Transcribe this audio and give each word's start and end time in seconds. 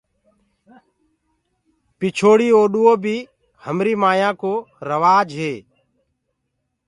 پِڇوڙي 1.97 2.49
پيروو 2.55 2.93
بي 3.03 3.17
همري 3.65 3.93
مايانٚ 4.03 4.37
ڪو 4.41 4.53
روآج 4.89 5.27
هي۔ 5.41 5.55